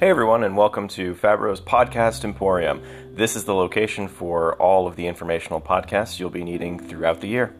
Hey 0.00 0.10
everyone, 0.10 0.42
and 0.42 0.56
welcome 0.56 0.88
to 0.88 1.14
Fabbro's 1.14 1.60
Podcast 1.60 2.24
Emporium. 2.24 2.82
This 3.12 3.36
is 3.36 3.44
the 3.44 3.54
location 3.54 4.08
for 4.08 4.56
all 4.56 4.88
of 4.88 4.96
the 4.96 5.06
informational 5.06 5.60
podcasts 5.60 6.18
you'll 6.18 6.30
be 6.30 6.42
needing 6.42 6.80
throughout 6.80 7.20
the 7.20 7.28
year. 7.28 7.54